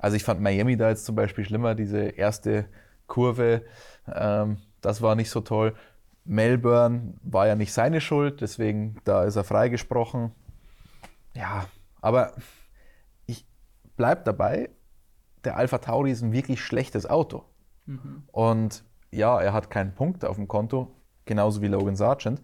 [0.00, 2.66] Also ich fand Miami da jetzt zum Beispiel schlimmer, diese erste
[3.06, 3.62] Kurve,
[4.12, 5.74] ähm, das war nicht so toll.
[6.24, 10.32] Melbourne war ja nicht seine Schuld, deswegen da ist er freigesprochen.
[11.34, 11.66] Ja,
[12.00, 12.34] aber
[13.26, 13.46] ich
[13.96, 14.70] bleib dabei,
[15.44, 17.44] der Alpha Tauri ist ein wirklich schlechtes Auto.
[17.86, 18.24] Mhm.
[18.32, 20.94] Und ja, er hat keinen Punkt auf dem Konto,
[21.24, 22.40] genauso wie Logan Sargent.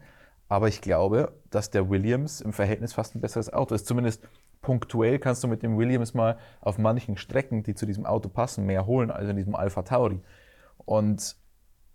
[0.49, 3.87] Aber ich glaube, dass der Williams im Verhältnis fast ein besseres Auto ist.
[3.87, 4.23] Zumindest
[4.67, 8.67] punktuell kannst du mit dem Williams mal auf manchen Strecken, die zu diesem Auto passen,
[8.67, 10.21] mehr holen als in diesem Alpha Tauri.
[10.79, 11.37] Und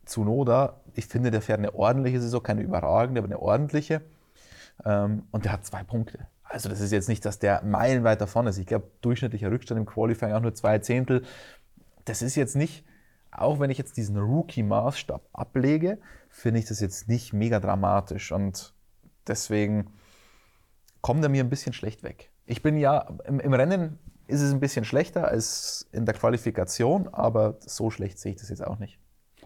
[0.06, 4.02] Tsunoda, ich finde, der fährt eine ordentliche Saison, keine überragende, aber eine ordentliche.
[4.86, 6.28] Ähm, und der hat zwei Punkte.
[6.44, 8.58] Also das ist jetzt nicht, dass der meilenweit davon ist.
[8.58, 11.24] Ich glaube, durchschnittlicher Rückstand im Qualifying auch nur zwei Zehntel.
[12.06, 12.86] Das ist jetzt nicht,
[13.32, 15.98] auch wenn ich jetzt diesen Rookie-Maßstab ablege,
[16.30, 18.32] finde ich das jetzt nicht mega dramatisch.
[18.32, 18.74] Und
[19.28, 19.88] deswegen
[21.02, 22.31] kommt er mir ein bisschen schlecht weg.
[22.52, 23.98] Ich bin ja, im, im Rennen
[24.28, 28.50] ist es ein bisschen schlechter als in der Qualifikation, aber so schlecht sehe ich das
[28.50, 29.00] jetzt auch nicht.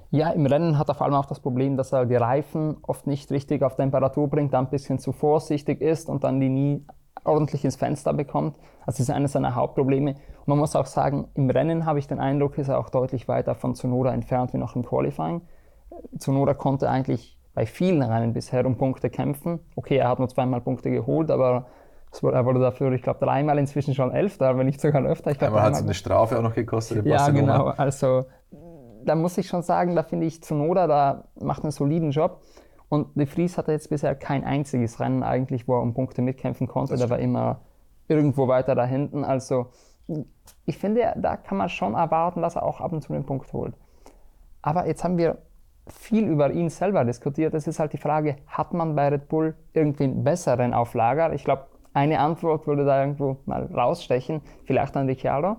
[0.09, 3.05] Ja, im Rennen hat er vor allem auch das Problem, dass er die Reifen oft
[3.05, 6.83] nicht richtig auf Temperatur bringt, dann ein bisschen zu vorsichtig ist und dann die nie
[7.23, 8.55] ordentlich ins Fenster bekommt.
[8.87, 10.13] Also das ist eines seiner Hauptprobleme.
[10.13, 13.27] Und man muss auch sagen, im Rennen habe ich den Eindruck, ist er auch deutlich
[13.27, 15.41] weiter von Tsunoda entfernt wie noch im Qualifying.
[16.17, 19.59] Tsunoda konnte eigentlich bei vielen Rennen bisher um Punkte kämpfen.
[19.75, 21.67] Okay, er hat nur zweimal Punkte geholt, aber
[22.23, 25.31] er wurde dafür, ich glaube, dreimal inzwischen schon Elfter, wenn nicht sogar öfter.
[25.31, 27.67] Ich glaub, Einmal hat es eine Strafe auch noch gekostet Ja, genau.
[27.77, 28.25] Also
[29.05, 32.41] da muss ich schon sagen, da finde ich Zunoda, da macht einen soliden Job.
[32.89, 36.67] Und De Vries hatte jetzt bisher kein einziges Rennen eigentlich, wo er um Punkte mitkämpfen
[36.67, 36.95] konnte.
[36.97, 37.61] Der war immer
[38.07, 39.23] irgendwo weiter da hinten.
[39.23, 39.67] Also
[40.65, 43.51] ich finde, da kann man schon erwarten, dass er auch ab und zu den Punkt
[43.53, 43.75] holt.
[44.61, 45.39] Aber jetzt haben wir
[45.87, 47.53] viel über ihn selber diskutiert.
[47.53, 51.33] Es ist halt die Frage, hat man bei Red Bull irgendwie einen besseren auf Lager?
[51.33, 54.41] Ich glaube, eine Antwort würde da irgendwo mal rausstechen.
[54.65, 55.55] Vielleicht an Ricciardo?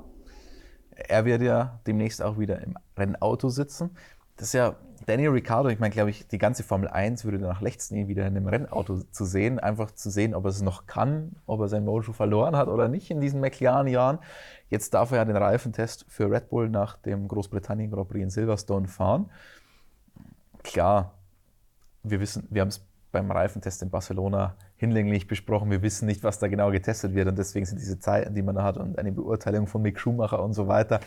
[0.90, 3.96] Er wird ja demnächst auch wieder im Rennauto sitzen.
[4.36, 4.76] Das ist ja
[5.06, 8.36] Daniel Ricciardo, ich meine, glaube ich, die ganze Formel 1 würde nach Letzten wieder in
[8.36, 11.84] einem Rennauto zu sehen, einfach zu sehen, ob er es noch kann, ob er sein
[11.84, 14.18] Mojo verloren hat oder nicht in diesen McLaren-Jahren.
[14.68, 18.30] Jetzt darf er ja den Reifentest für Red Bull nach dem Großbritannien Grand Prix in
[18.30, 19.30] Silverstone fahren.
[20.62, 21.14] Klar,
[22.02, 25.70] wir wissen, wir haben es beim Reifentest in Barcelona hinlänglich besprochen.
[25.70, 28.54] Wir wissen nicht, was da genau getestet wird und deswegen sind diese Zeiten, die man
[28.54, 31.00] da hat und eine Beurteilung von Mick Schumacher und so weiter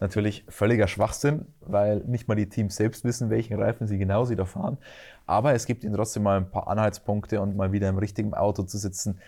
[0.00, 4.36] natürlich völliger Schwachsinn, weil nicht mal die Teams selbst wissen, welchen Reifen sie genau sie
[4.36, 4.78] da fahren.
[5.26, 8.62] Aber es gibt ihnen trotzdem mal ein paar Anhaltspunkte und mal wieder im richtigen Auto
[8.62, 9.18] zu sitzen.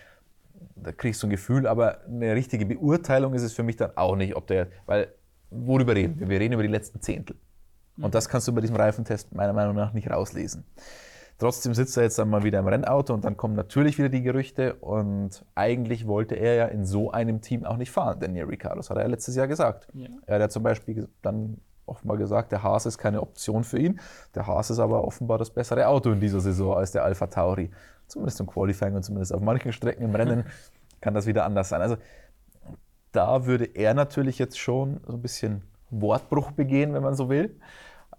[0.75, 4.15] Da kriegst du ein Gefühl, aber eine richtige Beurteilung ist es für mich dann auch
[4.15, 5.09] nicht, ob der, weil
[5.49, 6.29] worüber reden wir?
[6.29, 7.35] Wir reden über die letzten Zehntel.
[7.97, 10.63] Und das kannst du bei diesem Reifentest meiner Meinung nach nicht rauslesen.
[11.39, 14.21] Trotzdem sitzt er jetzt dann mal wieder im Rennauto und dann kommen natürlich wieder die
[14.21, 18.75] Gerüchte und eigentlich wollte er ja in so einem Team auch nicht fahren, Daniel Ricciardo.
[18.75, 19.87] Das hat er ja letztes Jahr gesagt.
[19.93, 20.09] Ja.
[20.25, 24.01] Er hat ja zum Beispiel dann offenbar gesagt, der Haas ist keine Option für ihn.
[24.35, 27.71] Der Haas ist aber offenbar das bessere Auto in dieser Saison als der Alpha Tauri.
[28.07, 30.43] Zumindest im Qualifying und zumindest auf manchen Strecken im Rennen
[31.01, 31.81] kann das wieder anders sein.
[31.81, 31.95] Also
[33.13, 37.59] da würde er natürlich jetzt schon so ein bisschen Wortbruch begehen, wenn man so will.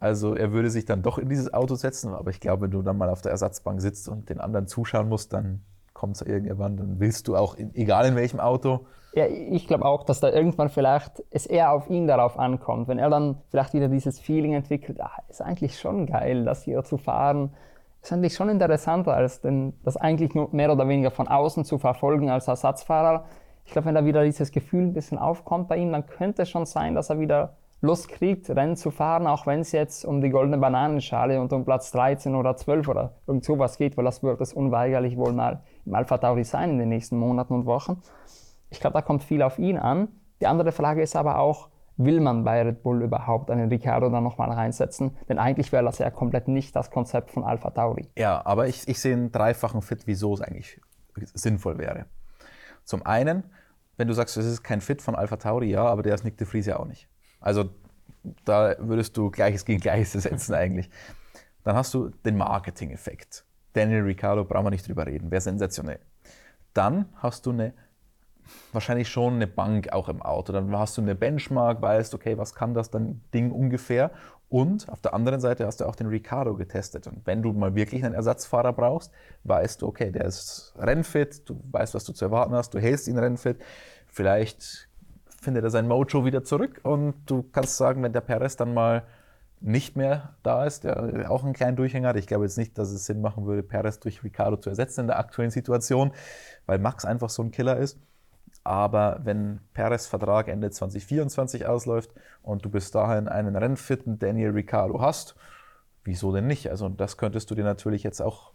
[0.00, 2.80] Also er würde sich dann doch in dieses Auto setzen, aber ich glaube, wenn du
[2.80, 5.62] dann mal auf der Ersatzbank sitzt und den anderen zuschauen musst, dann
[5.92, 8.86] kommt es irgendwann, dann willst du auch, in, egal in welchem Auto.
[9.12, 12.88] Ja, ich glaube auch, dass da irgendwann vielleicht es eher auf ihn darauf ankommt.
[12.88, 16.82] Wenn er dann vielleicht wieder dieses Feeling entwickelt, ah, ist eigentlich schon geil, das hier
[16.82, 17.52] zu fahren,
[18.00, 21.78] ist eigentlich schon interessanter, als denn das eigentlich nur mehr oder weniger von außen zu
[21.78, 23.26] verfolgen als Ersatzfahrer.
[23.66, 26.48] Ich glaube, wenn da wieder dieses Gefühl ein bisschen aufkommt bei ihm, dann könnte es
[26.48, 30.20] schon sein, dass er wieder Lust kriegt, Rennen zu fahren, auch wenn es jetzt um
[30.20, 34.22] die goldene Bananenschale und um Platz 13 oder 12 oder irgend sowas geht, weil das
[34.22, 38.02] wird es unweigerlich wohl mal im Alpha Tauri sein in den nächsten Monaten und Wochen.
[38.68, 40.08] Ich glaube, da kommt viel auf ihn an.
[40.42, 44.24] Die andere Frage ist aber auch, will man bei Red Bull überhaupt einen Ricciardo dann
[44.24, 45.16] nochmal reinsetzen?
[45.28, 48.08] Denn eigentlich wäre das ja komplett nicht das Konzept von Alpha Tauri.
[48.16, 50.80] Ja, aber ich, ich sehe einen dreifachen Fit, wieso es eigentlich
[51.34, 52.06] sinnvoll wäre.
[52.84, 53.44] Zum einen,
[53.96, 56.38] wenn du sagst, es ist kein Fit von Alpha Tauri, ja, aber der ist Nick
[56.38, 57.09] de Vries ja auch nicht.
[57.40, 57.70] Also
[58.44, 60.90] da würdest du Gleiches gegen Gleiches setzen eigentlich.
[61.64, 63.44] Dann hast du den Marketing-Effekt.
[63.72, 66.00] Daniel Ricciardo brauchen wir nicht drüber reden, wäre sensationell.
[66.74, 67.72] Dann hast du eine,
[68.72, 70.52] wahrscheinlich schon eine Bank auch im Auto.
[70.52, 74.10] Dann hast du eine Benchmark, weißt, okay, was kann das dann Ding ungefähr?
[74.48, 77.06] Und auf der anderen Seite hast du auch den Ricciardo getestet.
[77.06, 79.12] Und wenn du mal wirklich einen Ersatzfahrer brauchst,
[79.44, 83.06] weißt du, okay, der ist rennfit, du weißt, was du zu erwarten hast, du hältst
[83.06, 83.58] ihn rennfit.
[84.08, 84.89] Vielleicht
[85.40, 89.04] findet er sein Mojo wieder zurück und du kannst sagen, wenn der Perez dann mal
[89.60, 92.16] nicht mehr da ist, der auch einen kleinen Durchhänger hat.
[92.16, 95.06] Ich glaube jetzt nicht, dass es Sinn machen würde, Perez durch Ricardo zu ersetzen in
[95.06, 96.12] der aktuellen Situation,
[96.66, 97.98] weil Max einfach so ein Killer ist.
[98.64, 102.10] Aber wenn Perez Vertrag Ende 2024 ausläuft
[102.42, 105.34] und du bis dahin einen rennfitten Daniel Ricciardo hast,
[106.04, 106.70] wieso denn nicht?
[106.70, 108.52] Also das könntest du dir natürlich jetzt auch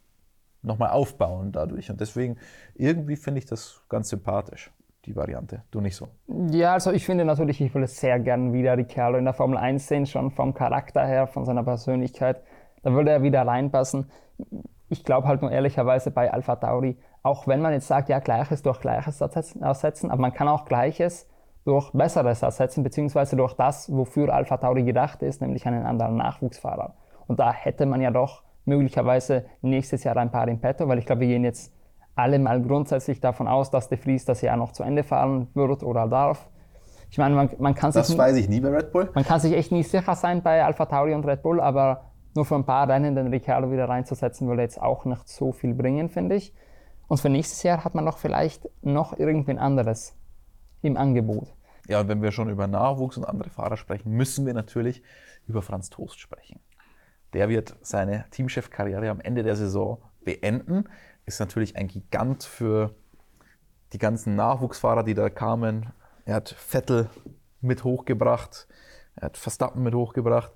[0.61, 1.89] nochmal aufbauen dadurch.
[1.89, 2.37] Und deswegen,
[2.73, 4.71] irgendwie finde ich das ganz sympathisch,
[5.05, 5.63] die Variante.
[5.71, 6.07] Du nicht so?
[6.49, 9.87] Ja, also ich finde natürlich, ich würde sehr gern wieder Ricciardo in der Formel 1
[9.87, 12.41] sehen, schon vom Charakter her, von seiner Persönlichkeit.
[12.83, 14.09] Da würde er wieder reinpassen.
[14.89, 18.61] Ich glaube halt nur ehrlicherweise bei Alpha Tauri, auch wenn man jetzt sagt, ja, Gleiches
[18.61, 21.27] durch Gleiches ersetzen, aber man kann auch Gleiches
[21.65, 26.93] durch Besseres ersetzen, beziehungsweise durch das, wofür Alpha Tauri gedacht ist, nämlich einen anderen Nachwuchsfahrer.
[27.27, 31.05] Und da hätte man ja doch möglicherweise nächstes Jahr ein paar in petto, weil ich
[31.05, 31.74] glaube, wir gehen jetzt
[32.15, 35.83] alle mal grundsätzlich davon aus, dass De Vries das Jahr noch zu Ende fahren wird
[35.83, 36.49] oder darf.
[37.09, 38.01] Ich meine, man, man kann sich.
[38.01, 39.09] Das weiß ich nie bei Red Bull.
[39.13, 42.45] Man kann sich echt nie sicher sein bei Alpha Tauri und Red Bull, aber nur
[42.45, 46.09] für ein paar Rennen den Ricciardo wieder reinzusetzen, würde jetzt auch nicht so viel bringen,
[46.09, 46.53] finde ich.
[47.07, 50.15] Und für nächstes Jahr hat man noch vielleicht noch irgendwen anderes
[50.81, 51.53] im Angebot.
[51.87, 55.03] Ja, und wenn wir schon über Nachwuchs und andere Fahrer sprechen, müssen wir natürlich
[55.47, 56.59] über Franz Toast sprechen.
[57.33, 60.85] Der wird seine Teamchef-Karriere am Ende der Saison beenden.
[61.25, 62.95] Ist natürlich ein Gigant für
[63.93, 65.91] die ganzen Nachwuchsfahrer, die da kamen.
[66.25, 67.09] Er hat Vettel
[67.61, 68.67] mit hochgebracht,
[69.15, 70.51] er hat Verstappen mit hochgebracht.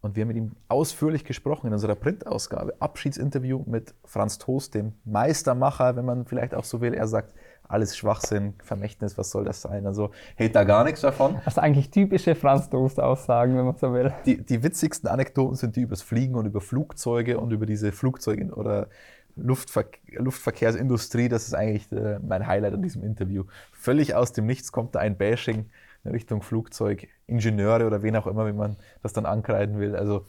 [0.00, 2.74] Und wir haben mit ihm ausführlich gesprochen in unserer Printausgabe.
[2.80, 6.92] Abschiedsinterview mit Franz Toast, dem Meistermacher, wenn man vielleicht auch so will.
[6.92, 7.34] Er sagt,
[7.72, 9.86] alles Schwachsinn, Vermächtnis, was soll das sein?
[9.86, 11.40] Also hält da gar nichts davon.
[11.44, 14.12] Das sind eigentlich typische Franz Toast-Aussagen, wenn man so will.
[14.26, 17.92] Die, die witzigsten Anekdoten sind die über das Fliegen und über Flugzeuge und über diese
[17.92, 18.88] Flugzeuge oder
[19.36, 21.28] Luftver Luftverkehrsindustrie.
[21.28, 23.44] Das ist eigentlich äh, mein Highlight an diesem Interview.
[23.72, 25.70] Völlig aus dem Nichts kommt da ein Bashing
[26.04, 29.96] in Richtung Flugzeugingenieure oder wen auch immer, wie man das dann ankreiden will.
[29.96, 30.24] Also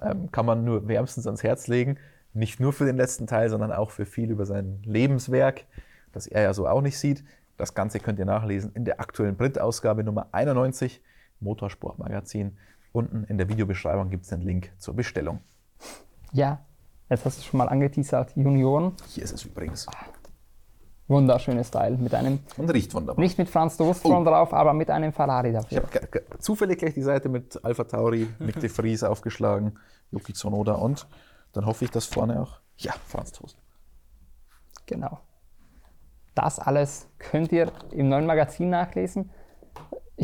[0.00, 1.98] ähm, kann man nur wärmstens ans Herz legen.
[2.32, 5.64] Nicht nur für den letzten Teil, sondern auch für viel über sein Lebenswerk
[6.16, 7.22] das er ja so auch nicht sieht.
[7.58, 11.02] Das Ganze könnt ihr nachlesen in der aktuellen Printausgabe Nummer 91,
[11.40, 12.56] Motorsportmagazin.
[12.92, 15.40] Unten in der Videobeschreibung gibt es den Link zur Bestellung.
[16.32, 16.64] Ja,
[17.08, 18.92] jetzt hast du schon mal angeteasert, Junioren.
[19.08, 19.86] Hier ist es übrigens.
[21.08, 22.40] Wunderschönes Teil mit einem.
[22.56, 23.22] Und riecht wunderbar.
[23.22, 24.24] Nicht mit Franz Dostrom oh.
[24.24, 25.78] drauf, aber mit einem Ferrari dafür.
[25.78, 29.78] Ich habe zufällig gleich die Seite mit Alpha Tauri, Nick de Vries aufgeschlagen,
[30.10, 31.06] Yuki Tsunoda und
[31.52, 32.60] dann hoffe ich, dass vorne auch.
[32.76, 33.56] Ja, Franz Toast.
[34.86, 35.20] Genau.
[36.34, 39.30] Das alles könnt ihr im neuen Magazin nachlesen.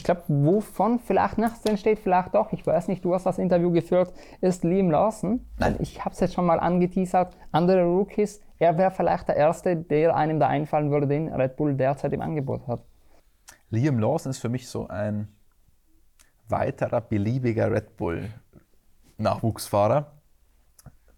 [0.03, 3.71] Ich glaube, wovon vielleicht nichts entsteht, vielleicht doch, ich weiß nicht, du hast das Interview
[3.71, 5.47] geführt, ist Liam Lawson.
[5.59, 5.77] Nein.
[5.79, 7.37] Ich habe es jetzt schon mal angeteasert.
[7.53, 11.77] Andere Rookies, er wäre vielleicht der Erste, der einem da einfallen würde, den Red Bull
[11.77, 12.81] derzeit im Angebot hat.
[13.71, 15.29] Liam Lawson ist für mich so ein
[16.49, 18.29] weiterer beliebiger Red Bull
[19.19, 20.11] Nachwuchsfahrer,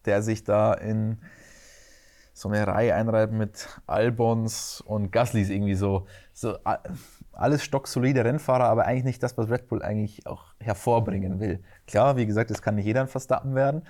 [0.04, 1.22] der sich da in
[2.34, 6.58] so eine Reihe einreiben mit Albons und Gaslys irgendwie so, so
[7.36, 11.62] alles stocksolide Rennfahrer, aber eigentlich nicht das, was Red Bull eigentlich auch hervorbringen will.
[11.86, 13.82] Klar, wie gesagt, es kann nicht jeder ein Verstappen werden,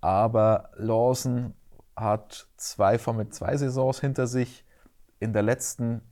[0.00, 1.54] aber Lawson
[1.96, 4.64] hat zwei Formel 2 Saisons hinter sich.
[5.20, 6.02] In der letzten,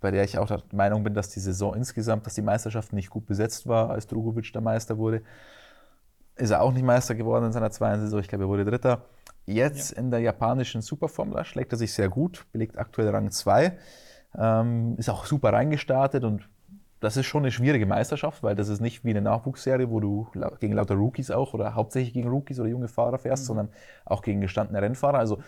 [0.00, 3.10] bei der ich auch der Meinung bin, dass die Saison insgesamt, dass die Meisterschaft nicht
[3.10, 5.22] gut besetzt war, als Drogovic der Meister wurde,
[6.36, 8.20] ist er auch nicht Meister geworden in seiner zweiten Saison.
[8.20, 9.02] Ich glaube, er wurde Dritter.
[9.46, 9.98] Jetzt ja.
[9.98, 13.76] in der japanischen Superformula schlägt er sich sehr gut, belegt aktuell Rang 2,
[14.38, 16.48] ähm, ist auch super reingestartet und
[17.00, 20.28] das ist schon eine schwierige Meisterschaft, weil das ist nicht wie eine Nachwuchsserie, wo du
[20.60, 23.46] gegen lauter Rookies auch oder hauptsächlich gegen Rookies oder junge Fahrer fährst, mhm.
[23.46, 23.68] sondern
[24.04, 25.18] auch gegen gestandene Rennfahrer.
[25.18, 25.38] Also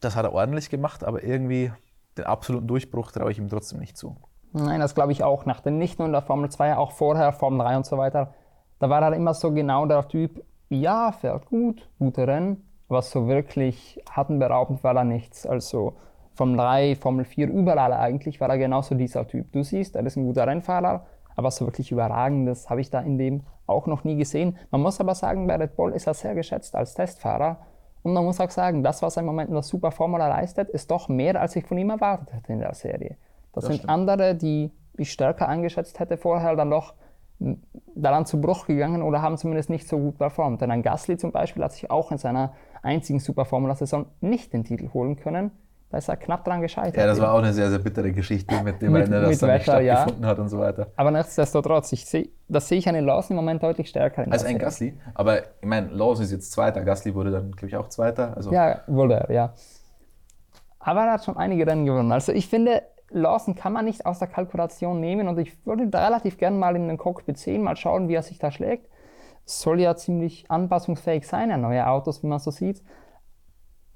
[0.00, 1.72] das hat er ordentlich gemacht, aber irgendwie
[2.18, 4.16] den absoluten Durchbruch traue ich ihm trotzdem nicht zu.
[4.52, 5.46] Nein, das glaube ich auch.
[5.46, 8.34] Nach dem nicht nur in der Formel 2, auch vorher, Formel 3 und so weiter.
[8.78, 13.26] Da war er immer so genau der Typ, ja, fährt gut, gute Rennen, was so
[13.26, 15.46] wirklich atemberaubend war da nichts.
[15.46, 15.96] Also
[16.38, 19.50] Formel 3, Formel 4, überall eigentlich war er genauso dieser Typ.
[19.50, 21.04] Du siehst, er ist ein guter Rennfahrer,
[21.34, 24.56] aber so wirklich überragendes habe ich da in dem auch noch nie gesehen.
[24.70, 27.58] Man muss aber sagen, bei Red Bull ist er sehr geschätzt als Testfahrer.
[28.04, 30.70] Und man muss auch sagen, das, was er im Moment in der Super Formula leistet,
[30.70, 33.16] ist doch mehr, als ich von ihm erwartet hätte in der Serie.
[33.52, 33.90] Das, das sind stimmt.
[33.90, 36.94] andere, die ich stärker eingeschätzt hätte vorher, dann doch
[37.96, 40.60] daran zu Bruch gegangen oder haben zumindest nicht so gut performt.
[40.62, 42.52] Denn ein Gasly zum Beispiel hat sich auch in seiner
[42.82, 45.50] einzigen Super-Formula-Saison nicht den Titel holen können.
[45.90, 46.96] Da ist er knapp dran gescheitert.
[46.96, 49.62] Ja, das war auch eine sehr, sehr bittere Geschichte mit dem Rennen, das dann nicht
[49.62, 50.28] stattgefunden ja.
[50.28, 50.88] hat und so weiter.
[50.96, 54.26] Aber nichtsdestotrotz, ich seh, das sehe ich an den Lawson im Moment deutlich stärker.
[54.30, 54.98] Als ein Gasly.
[55.14, 58.36] Aber ich meine, Lawson ist jetzt Zweiter, Gasly wurde dann, glaube ich, auch Zweiter.
[58.36, 59.54] Also ja, wurde er, ja.
[60.78, 62.12] Aber er hat schon einige Rennen gewonnen.
[62.12, 66.36] Also ich finde, Lawson kann man nicht aus der Kalkulation nehmen und ich würde relativ
[66.36, 68.88] gerne mal in den Cockpit sehen, mal schauen, wie er sich da schlägt
[69.50, 72.82] soll ja ziemlich anpassungsfähig sein, an neue Autos, wie man so sieht.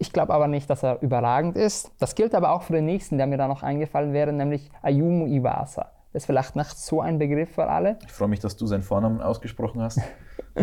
[0.02, 1.92] Ich glaube aber nicht, dass er überragend ist.
[2.00, 5.26] Das gilt aber auch für den nächsten, der mir da noch eingefallen wäre, nämlich Ayumu
[5.28, 5.92] Iwasa.
[6.12, 7.98] Das ist vielleicht nicht so ein Begriff für alle.
[8.04, 10.00] Ich freue mich, dass du seinen Vornamen ausgesprochen hast.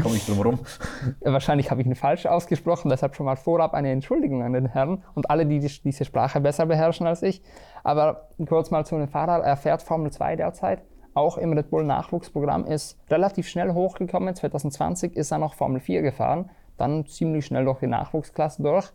[0.04, 0.60] Komme ich drum rum.
[1.22, 5.06] Wahrscheinlich habe ich ihn falsch ausgesprochen, deshalb schon mal vorab eine Entschuldigung an den Herrn
[5.16, 7.42] und alle, die diese Sprache besser beherrschen als ich.
[7.86, 9.42] Aber kurz mal zu dem Fahrer.
[9.42, 10.82] Er fährt Formel 2 derzeit.
[11.14, 14.36] Auch im Red Bull Nachwuchsprogramm ist relativ schnell hochgekommen.
[14.36, 18.92] 2020 ist er noch Formel 4 gefahren, dann ziemlich schnell durch die Nachwuchsklasse durch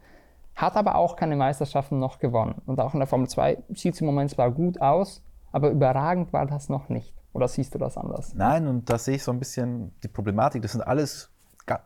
[0.54, 2.62] hat aber auch keine Meisterschaften noch gewonnen.
[2.66, 6.32] Und auch in der Formel 2 sieht es im Moment zwar gut aus, aber überragend
[6.32, 7.14] war das noch nicht.
[7.32, 8.34] Oder siehst du das anders?
[8.34, 10.62] Nein, und da sehe ich so ein bisschen die Problematik.
[10.62, 11.30] Das sind alles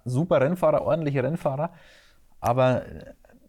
[0.04, 1.70] super Rennfahrer, ordentliche Rennfahrer,
[2.40, 2.82] aber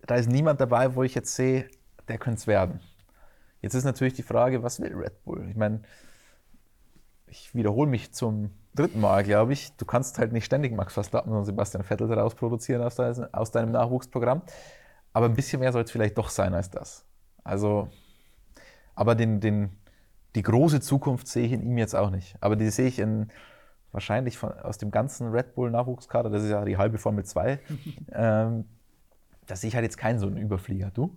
[0.05, 1.69] da ist niemand dabei, wo ich jetzt sehe,
[2.07, 2.79] der könnte es werden.
[3.61, 5.47] Jetzt ist natürlich die Frage, was will Red Bull?
[5.49, 5.81] Ich meine,
[7.27, 9.75] ich wiederhole mich zum dritten Mal, glaube ich.
[9.75, 13.71] Du kannst halt nicht ständig Max Verstappen und Sebastian Vettel daraus produzieren aus, aus deinem
[13.71, 14.41] Nachwuchsprogramm.
[15.19, 17.03] Aber ein bisschen mehr soll es vielleicht doch sein als das.
[17.43, 17.89] Also,
[18.95, 19.71] aber den, den,
[20.33, 22.37] die große Zukunft sehe ich in ihm jetzt auch nicht.
[22.39, 23.29] Aber die sehe ich in,
[23.91, 27.59] wahrscheinlich von, aus dem ganzen Red Bull Nachwuchskader, das ist ja die halbe Formel 2,
[28.13, 28.63] ähm,
[29.45, 30.89] da sehe ich halt jetzt keinen so einen Überflieger.
[30.93, 31.13] Du?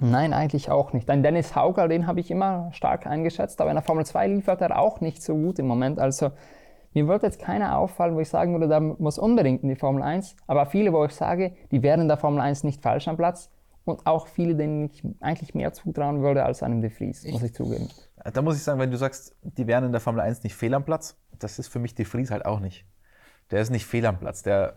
[0.00, 1.08] Nein, eigentlich auch nicht.
[1.08, 4.62] Ein Dennis Hauger, den habe ich immer stark eingeschätzt, aber in der Formel 2 liefert
[4.62, 6.00] er auch nicht so gut im Moment.
[6.00, 6.32] Also
[6.94, 10.02] mir wird jetzt keiner auffallen, wo ich sagen würde, da muss unbedingt in die Formel
[10.02, 10.36] 1.
[10.46, 13.50] Aber viele, wo ich sage, die wären in der Formel 1 nicht falsch am Platz.
[13.84, 17.52] Und auch viele, denen ich eigentlich mehr zutrauen würde als einem De Vries, muss ich
[17.52, 17.90] zugeben.
[18.32, 20.72] Da muss ich sagen, wenn du sagst, die wären in der Formel 1 nicht fehl
[20.72, 22.86] am Platz, das ist für mich De Vries halt auch nicht.
[23.50, 24.42] Der ist nicht fehl am Platz.
[24.42, 24.76] Der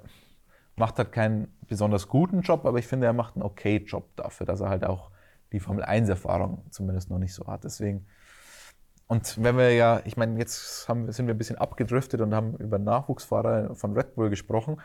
[0.76, 4.46] macht halt keinen besonders guten Job, aber ich finde, er macht einen okay Job dafür,
[4.46, 5.12] dass er halt auch
[5.54, 7.64] die Formel 1-Erfahrung zumindest noch nicht so hat.
[7.64, 8.08] Deswegen
[9.08, 12.56] und wenn wir ja, ich meine, jetzt haben, sind wir ein bisschen abgedriftet und haben
[12.58, 14.82] über Nachwuchsfahrer von Red Bull gesprochen.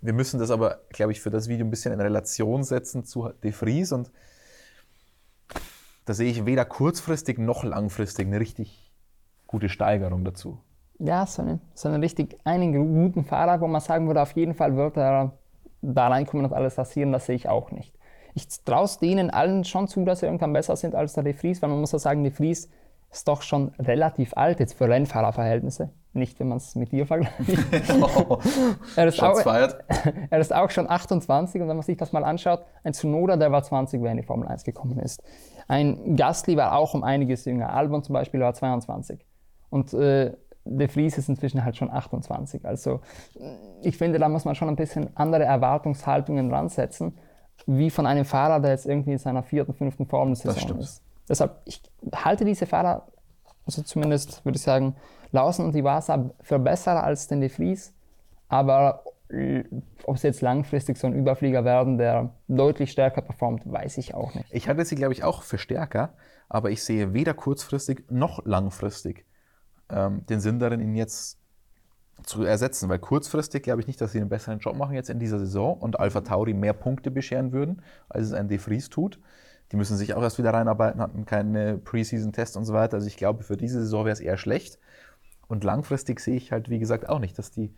[0.00, 3.30] Wir müssen das aber, glaube ich, für das Video ein bisschen in Relation setzen zu
[3.42, 4.10] De Vries und
[6.06, 8.90] da sehe ich weder kurzfristig noch langfristig eine richtig
[9.46, 10.58] gute Steigerung dazu.
[10.98, 14.54] Ja, so, eine, so einen richtig einen guten Fahrer, wo man sagen würde, auf jeden
[14.54, 15.32] Fall wird er
[15.82, 17.94] da reinkommen und alles passieren, das sehe ich auch nicht.
[18.34, 21.60] Ich traue denen allen schon zu, dass sie irgendwann besser sind als der De Vries,
[21.60, 22.70] weil man muss ja sagen, De Vries
[23.10, 25.90] ist doch schon relativ alt jetzt für Rennfahrerverhältnisse.
[26.12, 27.32] Nicht, wenn man es mit dir vergleicht.
[28.00, 28.38] oh,
[28.96, 29.44] er, ist auch,
[30.30, 33.52] er ist auch schon 28 und wenn man sich das mal anschaut, ein Tsunoda, der
[33.52, 35.22] war 20, wenn er in die Formel 1 gekommen ist.
[35.68, 37.72] Ein Gastli war auch um einiges jünger.
[37.72, 39.24] Albon zum Beispiel war 22.
[39.70, 40.34] Und äh,
[40.64, 42.64] De Vries ist inzwischen halt schon 28.
[42.66, 43.00] Also
[43.82, 47.18] ich finde, da muss man schon ein bisschen andere Erwartungshaltungen ransetzen,
[47.66, 51.02] wie von einem Fahrer, der jetzt irgendwie in seiner vierten, fünften Formel-Saison ist.
[51.28, 51.82] Deshalb, ich
[52.14, 53.06] halte diese Fahrer,
[53.66, 54.96] also zumindest würde ich sagen,
[55.30, 57.92] Lawson und Iwasa für besser als den De Vries,
[58.48, 59.04] aber
[60.04, 64.34] ob sie jetzt langfristig so ein Überflieger werden, der deutlich stärker performt, weiß ich auch
[64.34, 64.46] nicht.
[64.50, 66.14] Ich halte sie, glaube ich, auch für stärker,
[66.48, 69.26] aber ich sehe weder kurzfristig noch langfristig
[69.90, 71.38] ähm, den Sinn darin, ihn jetzt
[72.24, 75.18] zu ersetzen, weil kurzfristig glaube ich nicht, dass sie einen besseren Job machen jetzt in
[75.18, 79.20] dieser Saison und Alpha Tauri mehr Punkte bescheren würden, als es ein De Vries tut.
[79.72, 82.94] Die müssen sich auch erst wieder reinarbeiten, hatten keine Preseason-Tests und so weiter.
[82.94, 84.78] Also ich glaube, für diese Saison wäre es eher schlecht.
[85.46, 87.74] Und langfristig sehe ich halt, wie gesagt, auch nicht, dass die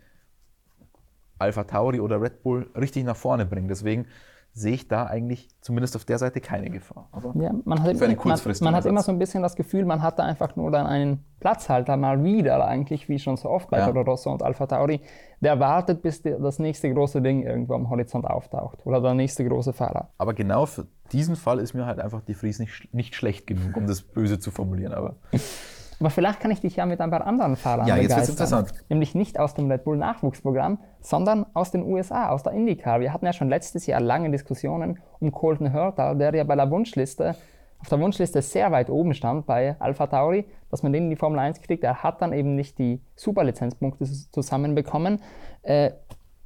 [1.39, 3.67] Alpha Tauri oder Red Bull richtig nach vorne bringen.
[3.67, 4.07] Deswegen
[4.53, 7.07] sehe ich da eigentlich zumindest auf der Seite keine Gefahr.
[7.11, 10.19] Aber ja, man hat, man, man hat immer so ein bisschen das Gefühl, man hat
[10.19, 13.87] da einfach nur dann einen Platzhalter mal wieder eigentlich, wie schon so oft bei ja.
[13.87, 14.99] Toro Rosso und Alpha Tauri,
[15.39, 19.45] der wartet, bis die, das nächste große Ding irgendwo am Horizont auftaucht oder der nächste
[19.45, 20.09] große Fahrer.
[20.17, 23.77] Aber genau für diesen Fall ist mir halt einfach die Fries nicht, nicht schlecht genug,
[23.77, 24.93] um das böse zu formulieren.
[24.93, 25.15] Aber
[26.01, 28.33] Aber vielleicht kann ich dich ja mit ein paar anderen Fahrern ja, jetzt begeistern.
[28.33, 28.73] interessant.
[28.89, 32.99] Nämlich nicht aus dem Red Bull Nachwuchsprogramm, sondern aus den USA, aus der IndyCar.
[32.99, 36.71] Wir hatten ja schon letztes Jahr lange Diskussionen um Colton Hurter, der ja bei der
[36.71, 37.35] Wunschliste,
[37.79, 41.15] auf der Wunschliste sehr weit oben stand bei Alpha Tauri, dass man den in die
[41.15, 41.83] Formel 1 kriegt.
[41.83, 45.21] Er hat dann eben nicht die Superlizenzpunkte zusammenbekommen.
[45.61, 45.91] Äh,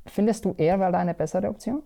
[0.06, 1.82] findest du, er wäre da eine bessere Option?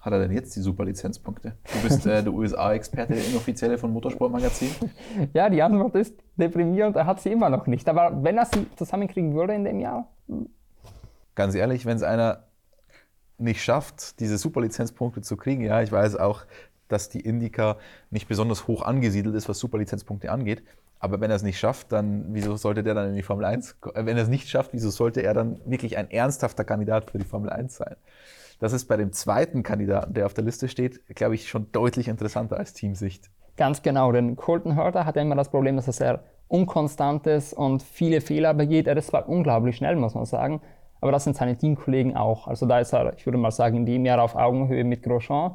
[0.00, 1.56] Hat er denn jetzt die super Lizenzpunkte?
[1.72, 4.70] Du bist äh, der USA-Experte, der inoffizielle von Motorsportmagazin.
[5.34, 7.88] Ja, die Antwort ist deprimierend, er hat sie immer noch nicht.
[7.88, 10.08] Aber wenn er sie zusammenkriegen würde in dem Jahr?
[11.34, 12.44] Ganz ehrlich, wenn es einer
[13.36, 16.44] nicht schafft, diese Superlizenzpunkte zu kriegen, ja, ich weiß auch,
[16.88, 17.76] dass die Indica
[18.10, 20.62] nicht besonders hoch angesiedelt ist, was Superlizenzpunkte angeht.
[20.98, 23.76] Aber wenn er es nicht schafft, dann wieso sollte der dann in die Formel 1?
[23.94, 27.24] Wenn er es nicht schafft, wieso sollte er dann wirklich ein ernsthafter Kandidat für die
[27.24, 27.96] Formel 1 sein?
[28.60, 32.08] Das ist bei dem zweiten Kandidaten, der auf der Liste steht, glaube ich, schon deutlich
[32.08, 33.30] interessanter als Teamsicht.
[33.56, 37.54] Ganz genau, denn Colton Herter hat ja immer das Problem, dass er sehr unkonstant ist
[37.54, 38.86] und viele Fehler begeht.
[38.86, 40.60] Er ist zwar unglaublich schnell, muss man sagen,
[41.00, 42.48] aber das sind seine Teamkollegen auch.
[42.48, 45.54] Also da ist er, ich würde mal sagen, in dem Jahr auf Augenhöhe mit Grosjean.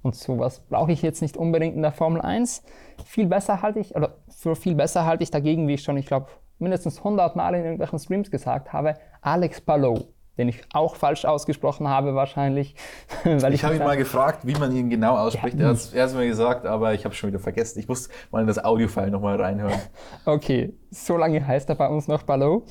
[0.00, 2.62] Und sowas brauche ich jetzt nicht unbedingt in der Formel 1.
[3.04, 6.06] Viel besser halte ich, oder für viel besser halte ich dagegen, wie ich schon, ich
[6.06, 10.06] glaube, mindestens 100 Mal in irgendwelchen Streams gesagt habe, Alex Palou
[10.38, 12.74] den ich auch falsch ausgesprochen habe wahrscheinlich.
[13.24, 15.58] ich, ich habe ihn mal gefragt, wie man ihn genau ausspricht.
[15.58, 15.66] Ja.
[15.66, 17.78] Er hat es mal gesagt, aber ich habe es schon wieder vergessen.
[17.78, 19.80] Ich muss mal in das Audiofile nochmal reinhören.
[20.24, 22.64] Okay, so lange heißt er bei uns noch Ballo.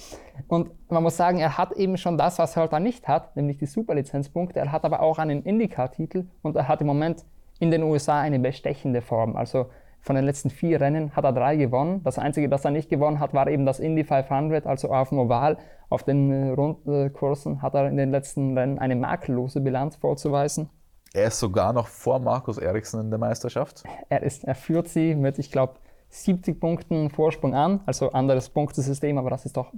[0.48, 3.66] Und man muss sagen, er hat eben schon das, was Hörter nicht hat, nämlich die
[3.66, 4.60] Superlizenzpunkte.
[4.60, 7.26] Er hat aber auch einen Indycar-Titel und er hat im Moment
[7.60, 9.36] in den USA eine bestechende Form.
[9.36, 9.68] Also
[10.06, 12.04] von den letzten vier Rennen hat er drei gewonnen.
[12.04, 15.18] Das Einzige, das er nicht gewonnen hat, war eben das Indy 500, also auf dem
[15.18, 15.58] Oval.
[15.90, 20.70] Auf den äh, Rundkursen hat er in den letzten Rennen eine makellose Bilanz vorzuweisen.
[21.16, 23.84] Er ist sogar noch vor Markus Eriksen in der Meisterschaft.
[24.10, 25.74] Er, ist, er führt sie mit, ich glaube,
[26.10, 27.80] 70 Punkten Vorsprung an.
[27.88, 29.74] Also anderes Punktesystem, aber das ist doch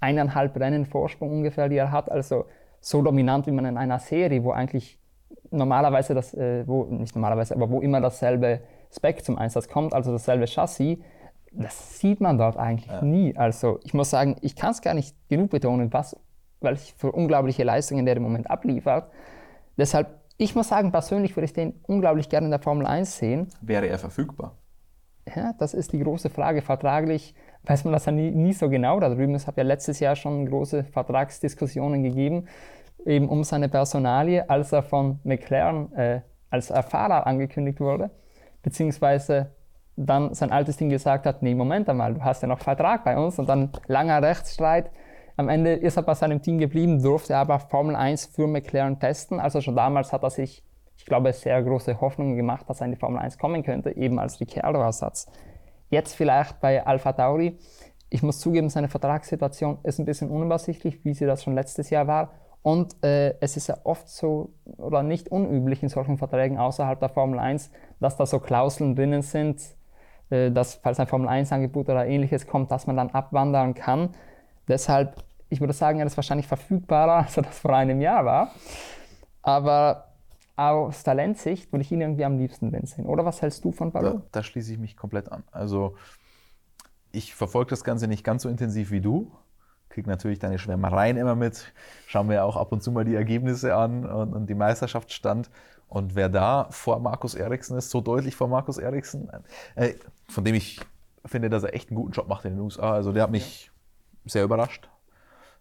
[0.00, 2.10] eineinhalb Rennen Vorsprung ungefähr, die er hat.
[2.10, 2.46] Also
[2.80, 4.98] so dominant wie man in einer Serie, wo eigentlich
[5.52, 8.62] normalerweise das, äh, wo, nicht normalerweise, aber wo immer dasselbe
[8.94, 10.98] Spec zum Einsatz kommt, also dasselbe Chassis,
[11.52, 13.02] das sieht man dort eigentlich ja.
[13.02, 13.36] nie.
[13.36, 16.16] Also ich muss sagen, ich kann es gar nicht genug betonen, was,
[16.60, 19.10] weil ich für unglaubliche Leistungen der im Moment abliefert.
[19.76, 23.48] Deshalb, ich muss sagen, persönlich würde ich den unglaublich gerne in der Formel 1 sehen.
[23.60, 24.56] Wäre er verfügbar?
[25.34, 26.62] Ja, das ist die große Frage.
[26.62, 29.34] Vertraglich weiß man das ja nie, nie so genau da drüben.
[29.34, 32.46] Es hat ja letztes Jahr schon große Vertragsdiskussionen gegeben,
[33.04, 38.10] eben um seine Personalie, als er von McLaren äh, als Fahrer angekündigt wurde
[38.62, 39.52] beziehungsweise
[39.96, 43.18] dann sein altes Team gesagt hat, nee, Moment einmal, du hast ja noch Vertrag bei
[43.18, 44.90] uns und dann langer Rechtsstreit.
[45.36, 49.40] Am Ende ist er bei seinem Team geblieben, durfte aber Formel 1 für McLaren testen.
[49.40, 50.62] Also schon damals hat er sich,
[50.96, 54.18] ich glaube, sehr große Hoffnungen gemacht, dass er in die Formel 1 kommen könnte, eben
[54.18, 55.26] als Ricciardo-Ersatz.
[55.88, 57.58] Jetzt vielleicht bei Alpha Tauri.
[58.10, 62.06] Ich muss zugeben, seine Vertragssituation ist ein bisschen unübersichtlich, wie sie das schon letztes Jahr
[62.06, 62.32] war.
[62.62, 67.08] Und äh, es ist ja oft so oder nicht unüblich in solchen Verträgen außerhalb der
[67.08, 69.62] Formel 1, dass da so Klauseln drinnen sind,
[70.28, 74.10] äh, dass falls ein Formel 1-Angebot oder ähnliches kommt, dass man dann abwandern kann.
[74.68, 75.16] Deshalb,
[75.48, 78.50] ich würde sagen, er ist wahrscheinlich verfügbarer, als er das vor einem Jahr war.
[79.42, 80.08] Aber
[80.56, 83.06] aus Talentsicht würde ich ihn irgendwie am liebsten sehen.
[83.06, 84.10] Oder was hältst du von Pablo?
[84.10, 85.42] Da, da schließe ich mich komplett an.
[85.50, 85.96] Also
[87.12, 89.32] ich verfolge das Ganze nicht ganz so intensiv wie du,
[89.90, 91.72] kriege natürlich deine Schwärmereien immer mit,
[92.06, 95.50] schauen mir auch ab und zu mal die Ergebnisse an und, und die Meisterschaftsstand.
[95.88, 99.28] Und wer da vor Markus Eriksen ist, so deutlich vor Markus Eriksen,
[99.74, 99.94] äh,
[100.28, 100.80] von dem ich
[101.26, 102.92] finde, dass er echt einen guten Job macht in den USA.
[102.92, 103.70] Also der hat mich ja.
[104.30, 104.88] sehr überrascht.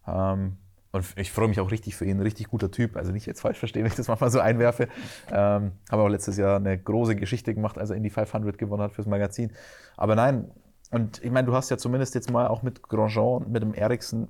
[0.08, 0.58] Ähm,
[0.92, 2.96] und ich freue mich auch richtig für ihn, richtig guter Typ.
[2.96, 4.88] Also nicht jetzt falsch verstehen, wenn ich das manchmal so einwerfe.
[5.32, 8.94] Ähm, habe auch letztes Jahr eine große Geschichte gemacht, als er Indy 500 gewonnen hat
[8.94, 9.52] fürs Magazin.
[9.98, 10.50] Aber nein,
[10.92, 13.74] und ich meine, du hast ja zumindest jetzt mal auch mit Grosjean und mit dem
[13.74, 14.30] Eriksen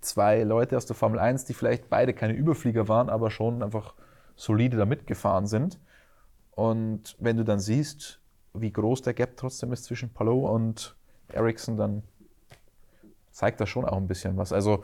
[0.00, 3.94] zwei Leute aus der Formel 1, die vielleicht beide keine Überflieger waren, aber schon einfach
[4.36, 5.78] solide da mitgefahren sind.
[6.52, 8.20] Und wenn du dann siehst,
[8.54, 10.96] wie groß der Gap trotzdem ist zwischen Palou und
[11.28, 12.02] Ericsson, dann
[13.30, 14.52] zeigt das schon auch ein bisschen was.
[14.52, 14.82] Also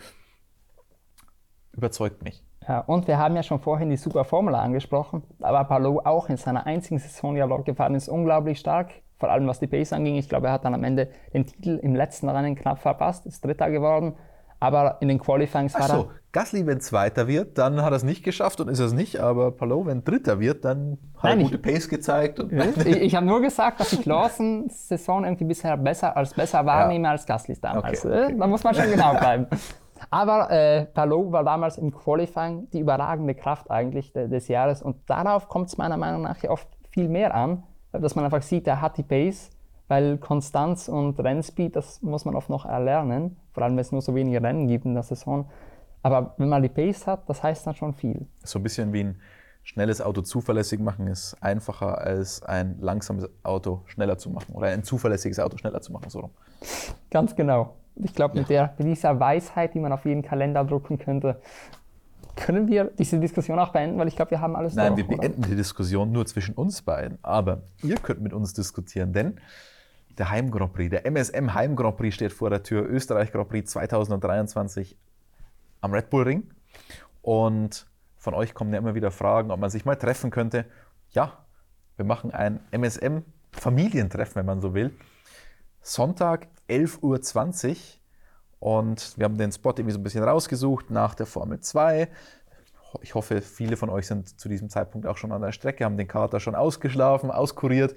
[1.73, 2.43] überzeugt mich.
[2.67, 6.37] Ja, und wir haben ja schon vorhin die Super Formula angesprochen, aber Palou auch in
[6.37, 10.16] seiner einzigen Saison ja dort gefahren ist unglaublich stark, vor allem was die Pace anging.
[10.16, 13.44] Ich glaube, er hat dann am Ende den Titel im letzten Rennen knapp verpasst, ist
[13.44, 14.14] Dritter geworden.
[14.61, 18.24] Aber in den Qualifyings war so, Gasly, wenn Zweiter wird, dann hat er es nicht
[18.24, 19.20] geschafft und ist es nicht.
[19.20, 22.44] Aber Palou, wenn Dritter wird, dann hat Nein, er gute ich, Pace gezeigt.
[22.85, 27.04] ich, ich habe nur gesagt, dass ich Lawsons Saison irgendwie bisher besser als besser wahrnehme
[27.04, 27.12] ja.
[27.12, 28.04] als Gaslys damals.
[28.04, 28.37] Okay, okay.
[28.37, 29.46] Da muss man schon genau bleiben.
[30.11, 34.83] Aber äh, Palou war damals im Qualifying die überragende Kraft eigentlich de, des Jahres.
[34.83, 38.42] Und darauf kommt es meiner Meinung nach ja oft viel mehr an, dass man einfach
[38.42, 39.51] sieht, er hat die Pace
[39.88, 44.03] weil Konstanz und Rennspeed, das muss man oft noch erlernen, vor allem wenn es nur
[44.03, 45.51] so wenige Rennen gibt in der Saison.
[46.03, 48.27] Aber wenn man die Pace hat, das heißt dann schon viel.
[48.44, 49.20] So ein bisschen wie ein
[49.62, 54.85] schnelles Auto zuverlässig machen ist einfacher als ein langsames Auto schneller zu machen oder ein
[54.85, 56.09] zuverlässiges Auto schneller zu machen.
[56.11, 56.31] So.
[57.11, 57.74] Ganz genau.
[57.96, 61.40] Ich glaube, mit, mit dieser Weisheit, die man auf jeden Kalender drucken könnte,
[62.38, 65.16] können wir diese Diskussion auch beenden, weil ich glaube, wir haben alles Nein, durch, wir
[65.18, 65.51] beenden oder?
[65.51, 67.18] die Diskussion nur zwischen uns beiden.
[67.22, 69.40] Aber ihr könnt mit uns diskutieren, denn
[70.16, 73.48] der Heim Grand Prix, der MSM Heim Grand Prix steht vor der Tür, Österreich Grand
[73.48, 74.96] Prix 2023
[75.81, 76.51] am Red Bull Ring.
[77.22, 80.64] Und von euch kommen ja immer wieder Fragen, ob man sich mal treffen könnte.
[81.11, 81.44] Ja,
[81.96, 83.22] wir machen ein MSM
[83.53, 84.94] Familientreffen, wenn man so will.
[85.83, 87.77] Sonntag 11.20 Uhr
[88.61, 92.09] und wir haben den Spot irgendwie so ein bisschen rausgesucht nach der Formel 2.
[93.03, 95.97] Ich hoffe, viele von euch sind zu diesem Zeitpunkt auch schon an der Strecke, haben
[95.97, 97.94] den Kater schon ausgeschlafen, auskuriert.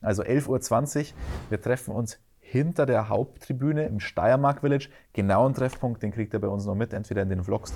[0.00, 1.04] Also 11.20 Uhr.
[1.50, 4.88] Wir treffen uns hinter der Haupttribüne im Steiermark Village.
[5.12, 7.68] Genauen Treffpunkt, den kriegt ihr bei uns noch mit, entweder in den Vlogs